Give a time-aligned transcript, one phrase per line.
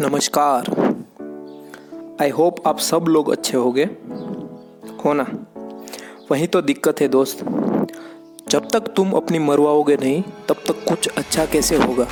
[0.00, 0.94] नमस्कार।
[2.22, 3.84] I hope आप सब लोग अच्छे होंगे।
[5.04, 5.26] हो ना?
[6.30, 7.38] वही तो दिक्कत है दोस्त।
[8.48, 12.06] जब तक तुम अपनी मरवाओगे नहीं, तब तक कुछ अच्छा कैसे होगा?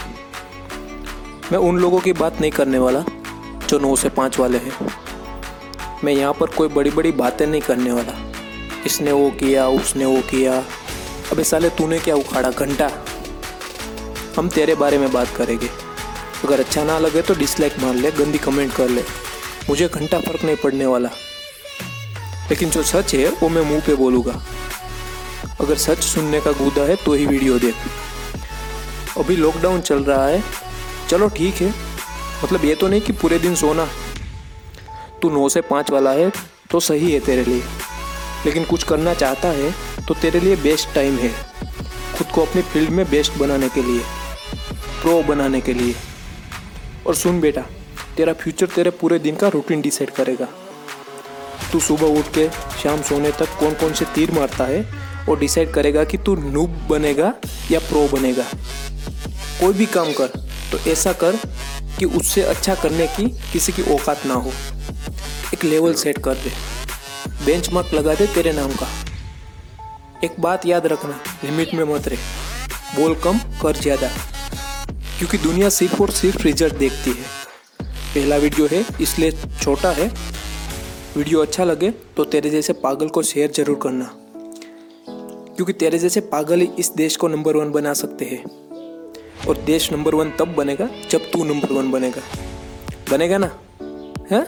[1.53, 3.05] मैं उन लोगों की बात नहीं करने वाला,
[3.68, 4.73] जो नौ से पाँच वाले हैं।
[6.05, 8.33] मैं यहाँ पर कोई बड़ी बड़ी बातें नहीं करने वाला।
[8.87, 10.64] इसने वो किया, उसने वो किया।
[11.33, 12.51] अबे साले, तूने क्या उखाड़ा?
[12.51, 12.91] घंटा।
[14.39, 15.91] हम तेरे बारे में बात करेंगे।
[16.45, 19.05] अगर अच्छा ना लगे तो डिसलाइक मार ले, गंदी कमेंट कर ले।
[19.69, 21.09] मुझे घंटा फ़र्क नहीं पड़ने वाला।
[22.50, 24.42] लेकिन जो सच है, वो मैं मुँह पे बोलूँगा।
[25.60, 27.74] अगर सच सुनने का गुदा है तो ही वीडियो देख।
[29.19, 30.45] अभी लॉकडाउन चल रहा है।
[31.09, 31.74] चलो ठीक है।
[32.45, 33.88] मतलब ये तो नहीं कि पूरे दिन सोना।
[35.22, 36.33] तू नौ से पाँच वाला है
[36.70, 37.62] तो सही है तेरे लिए।
[38.47, 39.74] लेकिन कुछ करना चाहता है
[40.09, 41.34] तो तेरे लिए बेस्ट टाइम है।
[42.19, 44.00] खुद को अपनी फ़ील्ड में बेस्ट बनाने के लिए।
[45.02, 45.95] प्रो बनाने के लिए।
[47.06, 47.62] और सुन बेटा,
[48.17, 50.48] तेरा फ्यूचर तेरे पूरे दिन का रूटीन डिसाइड करेगा।
[51.72, 52.48] तू सुबह उठ के
[52.83, 54.84] शाम सोने तक कौन कौन से तीर मारता है
[55.28, 57.33] और डिसाइड करेगा कि तू नूब बनेगा
[57.70, 58.45] या प्रो बनेगा।
[59.61, 60.41] कोई भी काम कर
[60.73, 61.36] तो ऐसा कर
[61.98, 64.53] कि उससे अच्छा करने की किसी की औकात ना हो।
[65.55, 66.53] एक लेवल सेट कर दे।
[67.47, 68.89] बेंचमार्क लगा दे तेरे नाम का।
[70.25, 72.19] एक बात याद रखना लिमिट में मत रहे।
[72.97, 74.11] बोल कम, कर ज़्यादा।
[75.23, 77.25] क्योंकि दुनिया सिर्फ़ और सिर्फ़ रिज़ल्ट देखती है।
[78.15, 79.31] पहला वीडियो है, इसलिए
[79.62, 80.09] छोटा है।
[81.17, 84.11] वीडियो अच्छा लगे तो तेरे जैसे पागल को शेयर ज़रूर करना।
[85.56, 88.45] क्योंकि तेरे जैसे पागल ही इस देश को नंबर वन बना सकते हैं।
[89.48, 92.23] और देश नंबर वन तब बनेगा जब तू नंबर वन बनेगा।
[93.11, 93.51] बनेगा ना?
[94.33, 94.47] है?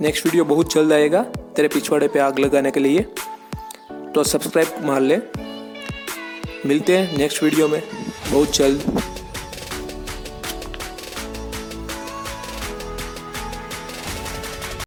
[0.00, 1.22] नेक्स्ट वीडियो बहुत जल्द आएगा
[1.56, 3.00] तेरे पिछवाड़े पे आग लगाने के लिए।
[4.14, 5.18] तो सब्सक्राइब मार ले।
[6.66, 7.82] मिलते हैं नेक्स्ट वीडियो में।
[8.32, 9.02] बहुत जल्द।